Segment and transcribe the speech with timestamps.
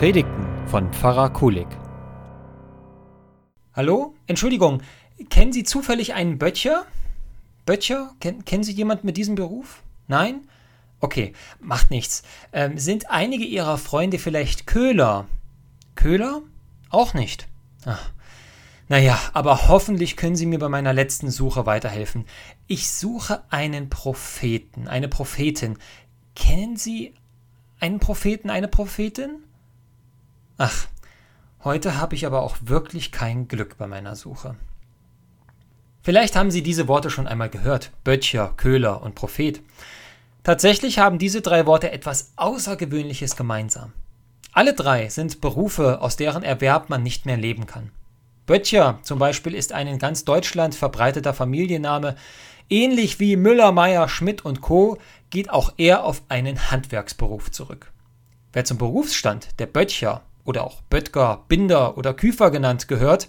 [0.00, 1.66] Predigten von Pfarrer Kulig.
[3.74, 4.14] Hallo?
[4.26, 4.80] Entschuldigung,
[5.28, 6.86] kennen Sie zufällig einen Böttcher?
[7.66, 8.14] Böttcher?
[8.18, 9.82] Ken kennen Sie jemanden mit diesem Beruf?
[10.08, 10.48] Nein?
[11.00, 12.22] Okay, macht nichts.
[12.54, 15.26] Ähm, sind einige Ihrer Freunde vielleicht Köhler?
[15.96, 16.40] Köhler?
[16.88, 17.46] Auch nicht.
[17.84, 18.10] Ach.
[18.88, 22.24] Naja, aber hoffentlich können Sie mir bei meiner letzten Suche weiterhelfen.
[22.68, 25.76] Ich suche einen Propheten, eine Prophetin.
[26.34, 27.12] Kennen Sie
[27.80, 29.44] einen Propheten, eine Prophetin?
[30.62, 30.88] Ach,
[31.64, 34.56] heute habe ich aber auch wirklich kein Glück bei meiner Suche.
[36.02, 37.92] Vielleicht haben Sie diese Worte schon einmal gehört.
[38.04, 39.62] Böttcher, Köhler und Prophet.
[40.42, 43.94] Tatsächlich haben diese drei Worte etwas Außergewöhnliches gemeinsam.
[44.52, 47.90] Alle drei sind Berufe, aus deren Erwerb man nicht mehr leben kann.
[48.44, 52.16] Böttcher zum Beispiel ist ein in ganz Deutschland verbreiteter Familienname.
[52.68, 54.98] Ähnlich wie Müller, Meyer, Schmidt und Co.
[55.30, 57.90] geht auch er auf einen Handwerksberuf zurück.
[58.52, 63.28] Wer zum Berufsstand der Böttcher oder auch Böttger, Binder oder Küfer genannt gehört,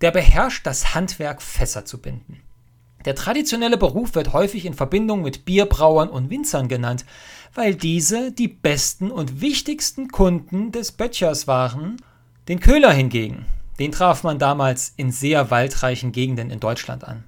[0.00, 2.42] der beherrscht das Handwerk, Fässer zu binden.
[3.04, 7.04] Der traditionelle Beruf wird häufig in Verbindung mit Bierbrauern und Winzern genannt,
[7.54, 11.96] weil diese die besten und wichtigsten Kunden des Böttchers waren.
[12.48, 13.46] Den Köhler hingegen,
[13.78, 17.24] den traf man damals in sehr waldreichen Gegenden in Deutschland an.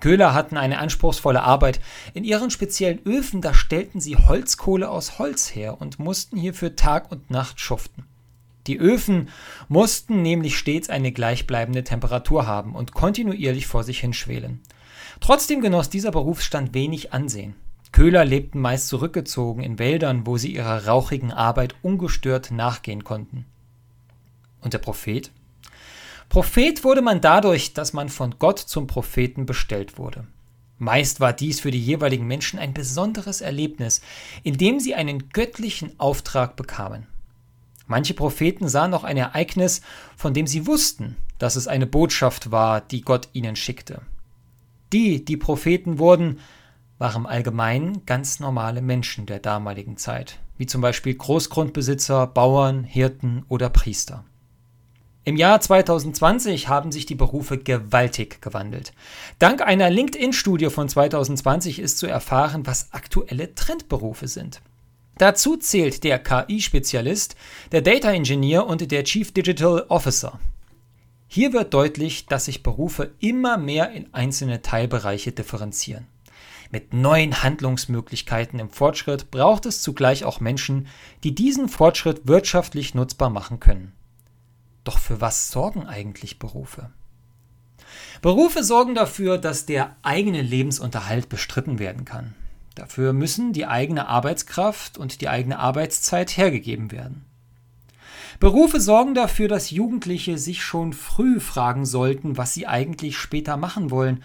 [0.00, 1.80] Köhler hatten eine anspruchsvolle Arbeit.
[2.12, 7.12] In ihren speziellen Öfen, da stellten sie Holzkohle aus Holz her und mussten hierfür Tag
[7.12, 8.04] und Nacht schuften.
[8.66, 9.28] Die Öfen
[9.68, 14.60] mussten nämlich stets eine gleichbleibende Temperatur haben und kontinuierlich vor sich hinschwelen.
[15.20, 17.54] Trotzdem genoss dieser Berufsstand wenig Ansehen.
[17.92, 23.44] Köhler lebten meist zurückgezogen in Wäldern, wo sie ihrer rauchigen Arbeit ungestört nachgehen konnten.
[24.60, 25.30] Und der Prophet?
[26.28, 30.26] Prophet wurde man dadurch, dass man von Gott zum Propheten bestellt wurde.
[30.78, 34.00] Meist war dies für die jeweiligen Menschen ein besonderes Erlebnis,
[34.42, 37.06] in dem sie einen göttlichen Auftrag bekamen.
[37.86, 39.82] Manche Propheten sahen auch ein Ereignis,
[40.16, 44.02] von dem sie wussten, dass es eine Botschaft war, die Gott ihnen schickte.
[44.92, 46.38] Die, die Propheten wurden,
[46.98, 53.44] waren im Allgemeinen ganz normale Menschen der damaligen Zeit, wie zum Beispiel Großgrundbesitzer, Bauern, Hirten
[53.48, 54.24] oder Priester.
[55.24, 58.92] Im Jahr 2020 haben sich die Berufe gewaltig gewandelt.
[59.38, 64.62] Dank einer LinkedIn-Studie von 2020 ist zu erfahren, was aktuelle Trendberufe sind.
[65.18, 67.36] Dazu zählt der KI-Spezialist,
[67.70, 70.40] der Data Engineer und der Chief Digital Officer.
[71.28, 76.06] Hier wird deutlich, dass sich Berufe immer mehr in einzelne Teilbereiche differenzieren.
[76.70, 80.88] Mit neuen Handlungsmöglichkeiten im Fortschritt braucht es zugleich auch Menschen,
[81.22, 83.92] die diesen Fortschritt wirtschaftlich nutzbar machen können.
[84.82, 86.90] Doch für was sorgen eigentlich Berufe?
[88.22, 92.34] Berufe sorgen dafür, dass der eigene Lebensunterhalt bestritten werden kann.
[92.74, 97.24] Dafür müssen die eigene Arbeitskraft und die eigene Arbeitszeit hergegeben werden.
[98.40, 103.90] Berufe sorgen dafür, dass Jugendliche sich schon früh fragen sollten, was sie eigentlich später machen
[103.90, 104.24] wollen.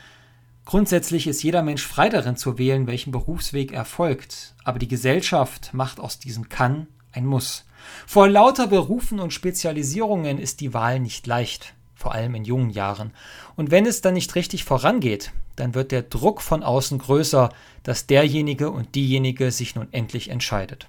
[0.65, 5.73] Grundsätzlich ist jeder Mensch frei darin zu wählen, welchen Berufsweg er folgt, aber die Gesellschaft
[5.73, 7.65] macht aus diesem Kann ein Muss.
[8.05, 13.11] Vor lauter Berufen und Spezialisierungen ist die Wahl nicht leicht vor allem in jungen Jahren.
[13.55, 17.49] Und wenn es dann nicht richtig vorangeht, dann wird der Druck von außen größer,
[17.81, 20.87] dass derjenige und diejenige sich nun endlich entscheidet.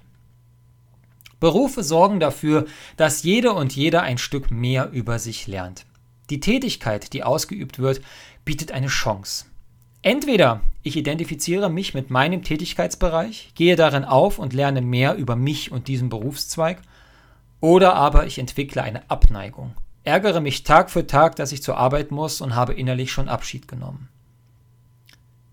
[1.39, 5.85] Berufe sorgen dafür, dass jede und jeder ein Stück mehr über sich lernt.
[6.29, 8.01] Die Tätigkeit, die ausgeübt wird,
[8.45, 9.45] bietet eine Chance.
[10.03, 15.71] Entweder ich identifiziere mich mit meinem Tätigkeitsbereich, gehe darin auf und lerne mehr über mich
[15.71, 16.81] und diesen Berufszweig,
[17.61, 19.73] oder aber ich entwickle eine Abneigung
[20.03, 23.67] ärgere mich Tag für Tag, dass ich zur Arbeit muss und habe innerlich schon Abschied
[23.67, 24.09] genommen.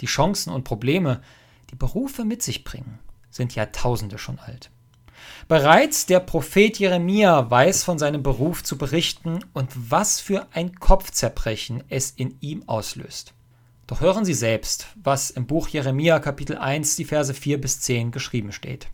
[0.00, 1.22] Die Chancen und Probleme,
[1.70, 2.98] die Berufe mit sich bringen,
[3.30, 4.70] sind Jahrtausende schon alt.
[5.48, 11.84] Bereits der Prophet Jeremia weiß von seinem Beruf zu berichten und was für ein Kopfzerbrechen
[11.88, 13.32] es in ihm auslöst.
[13.86, 18.10] Doch hören Sie selbst, was im Buch Jeremia Kapitel 1 die Verse 4 bis 10
[18.10, 18.88] geschrieben steht.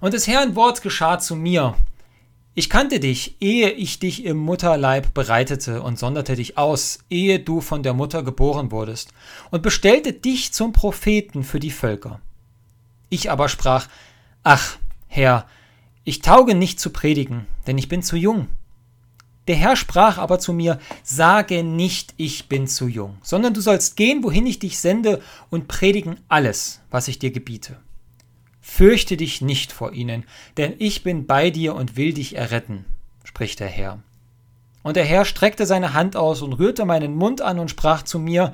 [0.00, 1.74] Und des Herrn Wort geschah zu mir,
[2.58, 7.60] ich kannte dich, ehe ich dich im Mutterleib bereitete und sonderte dich aus, ehe du
[7.60, 9.12] von der Mutter geboren wurdest,
[9.50, 12.18] und bestellte dich zum Propheten für die Völker.
[13.10, 13.88] Ich aber sprach,
[14.42, 15.46] Ach, Herr,
[16.04, 18.48] ich tauge nicht zu predigen, denn ich bin zu jung.
[19.48, 23.96] Der Herr sprach aber zu mir, Sage nicht, ich bin zu jung, sondern du sollst
[23.96, 25.20] gehen, wohin ich dich sende,
[25.50, 27.76] und predigen alles, was ich dir gebiete.
[28.68, 30.24] Fürchte dich nicht vor ihnen,
[30.58, 32.84] denn ich bin bei dir und will dich erretten,
[33.24, 34.00] spricht der Herr.
[34.82, 38.18] Und der Herr streckte seine Hand aus und rührte meinen Mund an und sprach zu
[38.18, 38.52] mir,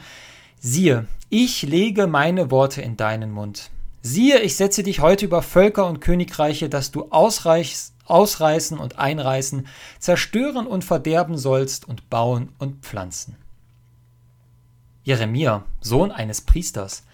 [0.61, 3.71] siehe, ich lege meine Worte in deinen Mund.
[4.03, 9.67] Siehe, ich setze dich heute über Völker und Königreiche, dass du ausreißen und einreißen,
[9.99, 13.42] zerstören und verderben sollst und bauen und pflanzen.
[15.05, 17.05] Jeremia, Sohn eines Priesters,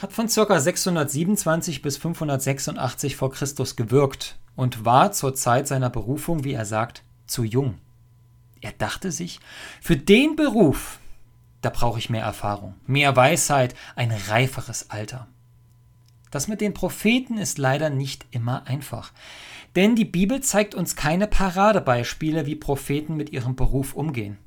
[0.00, 0.60] hat von ca.
[0.60, 7.02] 627 bis 586 vor Christus gewirkt und war zur Zeit seiner Berufung, wie er sagt,
[7.26, 7.78] zu jung.
[8.60, 9.40] Er dachte sich,
[9.80, 10.98] für den Beruf,
[11.60, 15.26] da brauche ich mehr Erfahrung, mehr Weisheit, ein reiferes Alter.
[16.30, 19.12] Das mit den Propheten ist leider nicht immer einfach.
[19.76, 24.38] Denn die Bibel zeigt uns keine Paradebeispiele, wie Propheten mit ihrem Beruf umgehen.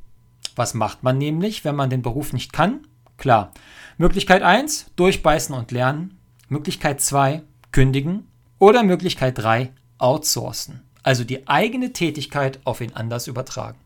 [0.56, 2.86] Was macht man nämlich, wenn man den Beruf nicht kann?
[3.22, 3.52] Klar.
[4.00, 6.18] Möglichkeit 1, durchbeißen und lernen.
[6.50, 8.28] Möglichkeit 2, kündigen.
[8.58, 10.82] Oder Möglichkeit 3, outsourcen.
[11.04, 13.78] Also die eigene Tätigkeit auf wen anders übertragen.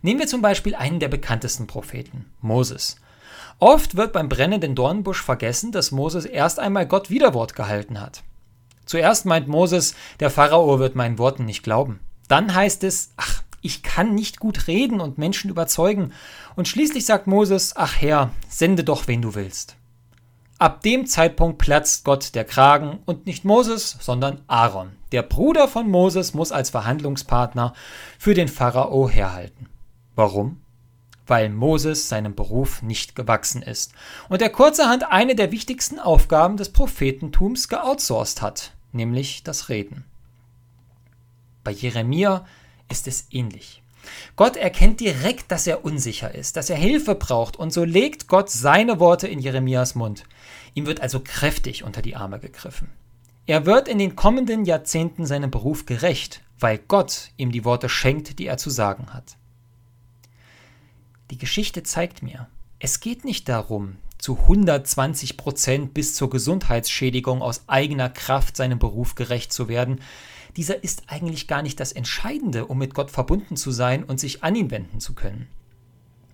[0.00, 2.96] Nehmen wir zum Beispiel einen der bekanntesten Propheten, Moses.
[3.58, 8.22] Oft wird beim brennenden Dornbusch vergessen, dass Moses erst einmal Gott Widerwort gehalten hat.
[8.86, 12.00] Zuerst meint Moses, der Pharao wird meinen Worten nicht glauben.
[12.28, 16.12] Dann heißt es, ach, ich kann nicht gut reden und Menschen überzeugen.
[16.56, 19.76] Und schließlich sagt Moses, ach Herr, sende doch, wen du willst.
[20.58, 24.92] Ab dem Zeitpunkt platzt Gott der Kragen und nicht Moses, sondern Aaron.
[25.12, 27.72] Der Bruder von Moses muss als Verhandlungspartner
[28.18, 29.68] für den Pharao herhalten.
[30.14, 30.60] Warum?
[31.26, 33.92] Weil Moses seinem Beruf nicht gewachsen ist
[34.28, 40.04] und er kurzerhand eine der wichtigsten Aufgaben des Prophetentums geoutsourced hat, nämlich das Reden.
[41.64, 42.44] Bei Jeremia
[42.90, 43.82] ist es ähnlich.
[44.36, 48.50] Gott erkennt direkt, dass er unsicher ist, dass er Hilfe braucht, und so legt Gott
[48.50, 50.24] seine Worte in Jeremias Mund.
[50.74, 52.88] Ihm wird also kräftig unter die Arme gegriffen.
[53.46, 58.38] Er wird in den kommenden Jahrzehnten seinem Beruf gerecht, weil Gott ihm die Worte schenkt,
[58.38, 59.36] die er zu sagen hat.
[61.30, 62.48] Die Geschichte zeigt mir,
[62.78, 69.14] es geht nicht darum, zu 120 Prozent bis zur Gesundheitsschädigung aus eigener Kraft seinem Beruf
[69.14, 70.00] gerecht zu werden.
[70.56, 74.42] Dieser ist eigentlich gar nicht das Entscheidende, um mit Gott verbunden zu sein und sich
[74.42, 75.48] an ihn wenden zu können.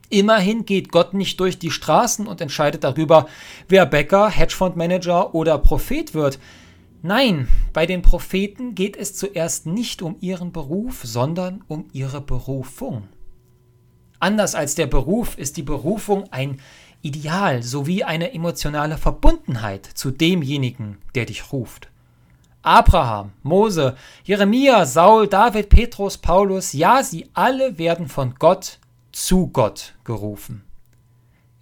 [0.08, 3.26] Immerhin geht Gott nicht durch die Straßen und entscheidet darüber,
[3.68, 6.38] wer Bäcker, Hedgefondsmanager oder Prophet wird.
[7.02, 13.08] Nein, bei den Propheten geht es zuerst nicht um ihren Beruf, sondern um ihre Berufung.
[14.18, 16.60] Anders als der Beruf ist die Berufung ein
[17.02, 21.88] Ideal sowie eine emotionale Verbundenheit zu demjenigen, der dich ruft.
[22.66, 28.80] Abraham, Mose, Jeremia, Saul, David, Petrus, Paulus, ja, sie alle werden von Gott
[29.12, 30.64] zu Gott gerufen.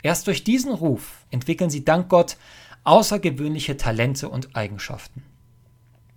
[0.02, 2.38] Erst durch diesen Ruf entwickeln sie dank Gott
[2.84, 5.22] außergewöhnliche Talente und Eigenschaften.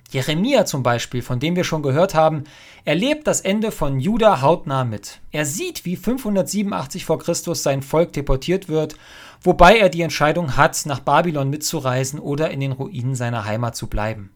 [0.10, 2.45] Jeremia zum Beispiel, von dem wir schon gehört haben,
[2.86, 5.19] erlebt das Ende von Juda hautnah mit.
[5.31, 8.95] Er sieht, wie 587 vor Christus sein Volk deportiert wird,
[9.42, 13.88] wobei er die Entscheidung hat, nach Babylon mitzureisen oder in den Ruinen seiner Heimat zu
[13.88, 14.31] bleiben.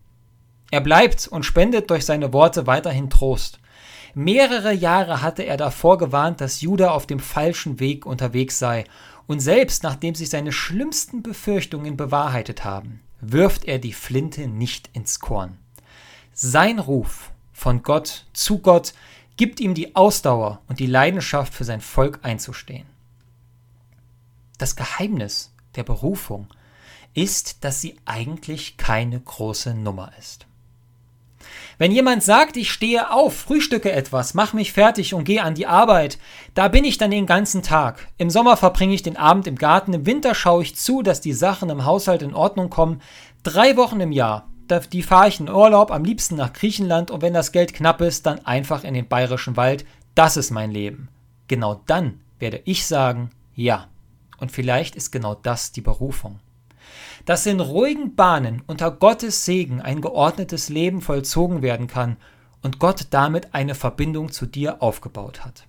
[0.71, 3.59] Er bleibt und spendet durch seine Worte weiterhin Trost.
[4.13, 8.85] Mehrere Jahre hatte er davor gewarnt, dass Juda auf dem falschen Weg unterwegs sei,
[9.27, 15.19] und selbst nachdem sich seine schlimmsten Befürchtungen bewahrheitet haben, wirft er die Flinte nicht ins
[15.19, 15.57] Korn.
[16.33, 18.93] Sein Ruf von Gott zu Gott
[19.37, 22.85] gibt ihm die Ausdauer und die Leidenschaft für sein Volk einzustehen.
[24.57, 26.47] Das Geheimnis der Berufung
[27.13, 30.45] ist, dass sie eigentlich keine große Nummer ist.
[31.77, 35.67] Wenn jemand sagt, ich stehe auf, frühstücke etwas, mach mich fertig und gehe an die
[35.67, 36.17] Arbeit,
[36.53, 38.07] da bin ich dann den ganzen Tag.
[38.17, 41.33] Im Sommer verbringe ich den Abend im Garten, im Winter schaue ich zu, dass die
[41.33, 43.01] Sachen im Haushalt in Ordnung kommen.
[43.43, 44.47] Drei Wochen im Jahr,
[44.93, 48.25] die fahre ich in Urlaub, am liebsten nach Griechenland und wenn das Geld knapp ist,
[48.25, 49.85] dann einfach in den bayerischen Wald.
[50.15, 51.09] Das ist mein Leben.
[51.47, 53.87] Genau dann werde ich sagen, ja.
[54.37, 56.39] Und vielleicht ist genau das die Berufung.
[57.25, 62.17] Dass in ruhigen Bahnen unter Gottes Segen ein geordnetes Leben vollzogen werden kann
[62.61, 65.67] und Gott damit eine Verbindung zu dir aufgebaut hat.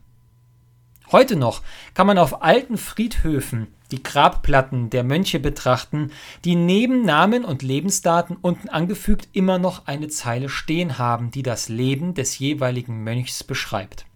[1.11, 6.11] Heute noch kann man auf alten Friedhöfen die Grabplatten der Mönche betrachten,
[6.45, 11.69] die neben Namen und Lebensdaten unten angefügt immer noch eine Zeile stehen haben, die das
[11.69, 14.07] Leben des jeweiligen Mönchs beschreibt.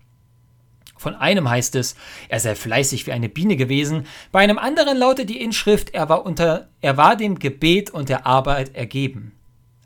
[0.96, 1.94] Von einem heißt es,
[2.28, 6.24] er sei fleißig wie eine Biene gewesen, bei einem anderen lautet die Inschrift, er war,
[6.24, 9.32] unter, er war dem Gebet und der Arbeit ergeben.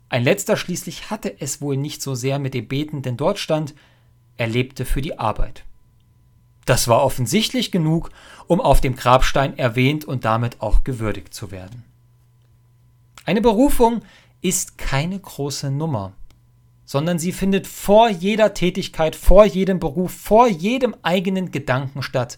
[0.09, 3.73] Ein letzter schließlich hatte es wohl nicht so sehr mit dem Beten, denn dort stand,
[4.37, 5.63] er lebte für die Arbeit.
[6.65, 8.09] Das war offensichtlich genug,
[8.47, 11.83] um auf dem Grabstein erwähnt und damit auch gewürdigt zu werden.
[13.25, 14.01] Eine Berufung
[14.41, 16.13] ist keine große Nummer,
[16.91, 22.37] sondern sie findet vor jeder Tätigkeit, vor jedem Beruf, vor jedem eigenen Gedanken statt.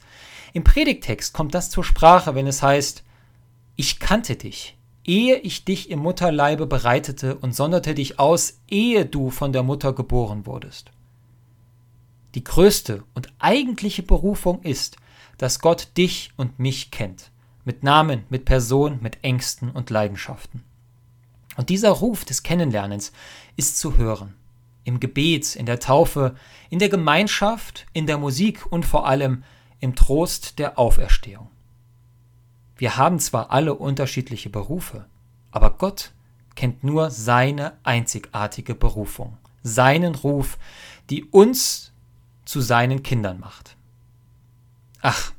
[0.53, 3.03] Im Predigtext kommt das zur Sprache, wenn es heißt,
[3.75, 9.31] ich kannte dich, ehe ich dich im Mutterleibe bereitete und sonderte dich aus, ehe du
[9.31, 10.91] von der Mutter geboren wurdest.
[12.35, 14.97] Die größte und eigentliche Berufung ist,
[15.39, 17.31] dass Gott dich und mich kennt,
[17.65, 20.63] mit Namen, mit Person, mit Ängsten und Leidenschaften.
[21.57, 23.13] Und dieser Ruf des Kennenlernens
[23.55, 24.35] ist zu hören.
[24.83, 26.35] Im Gebet, in der Taufe,
[26.69, 29.43] in der Gemeinschaft, in der Musik und vor allem
[29.79, 31.49] im Trost der Auferstehung.
[32.77, 35.05] Wir haben zwar alle unterschiedliche Berufe,
[35.51, 36.11] aber Gott
[36.55, 40.57] kennt nur seine einzigartige Berufung, seinen Ruf,
[41.09, 41.91] die uns
[42.45, 43.77] zu seinen Kindern macht.
[45.01, 45.33] Ach,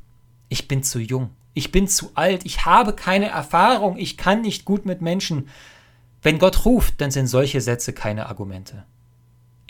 [0.49, 4.65] ich bin zu jung, ich bin zu alt, ich habe keine Erfahrung, ich kann nicht
[4.65, 5.49] gut mit Menschen.
[6.23, 8.85] Wenn Gott ruft, dann sind solche Sätze keine Argumente.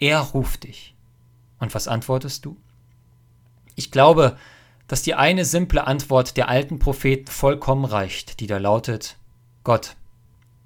[0.05, 0.95] Er ruft dich.
[1.61, 2.59] Und was antwortest du?
[3.75, 4.37] Ich glaube,
[4.87, 9.17] dass die eine simple Antwort der alten Propheten vollkommen reicht, die da lautet,
[9.63, 9.97] Gott,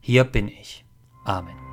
[0.01, 0.85] hier bin ich.
[1.25, 1.68] Amen.